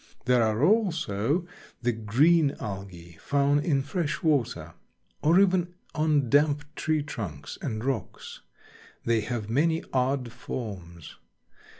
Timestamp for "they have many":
9.05-9.83